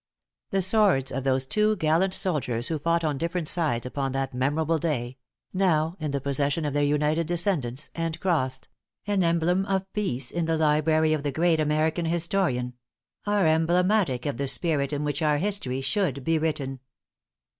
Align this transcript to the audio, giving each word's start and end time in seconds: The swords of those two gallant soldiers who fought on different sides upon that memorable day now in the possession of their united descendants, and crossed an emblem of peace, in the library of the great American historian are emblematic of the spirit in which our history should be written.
The 0.49 0.63
swords 0.63 1.11
of 1.11 1.23
those 1.23 1.45
two 1.45 1.75
gallant 1.75 2.15
soldiers 2.15 2.69
who 2.69 2.79
fought 2.79 3.03
on 3.03 3.19
different 3.19 3.47
sides 3.47 3.85
upon 3.85 4.13
that 4.13 4.33
memorable 4.33 4.79
day 4.79 5.19
now 5.53 5.95
in 5.99 6.09
the 6.09 6.19
possession 6.19 6.65
of 6.65 6.73
their 6.73 6.83
united 6.83 7.27
descendants, 7.27 7.91
and 7.93 8.19
crossed 8.19 8.67
an 9.05 9.23
emblem 9.23 9.63
of 9.67 9.85
peace, 9.93 10.31
in 10.31 10.45
the 10.45 10.57
library 10.57 11.13
of 11.13 11.21
the 11.21 11.31
great 11.31 11.59
American 11.59 12.05
historian 12.07 12.73
are 13.27 13.45
emblematic 13.45 14.25
of 14.25 14.37
the 14.37 14.47
spirit 14.47 14.91
in 14.91 15.03
which 15.03 15.21
our 15.21 15.37
history 15.37 15.81
should 15.81 16.23
be 16.23 16.39
written. 16.39 16.79